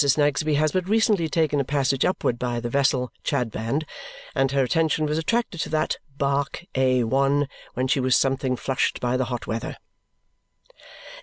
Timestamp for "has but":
0.55-0.89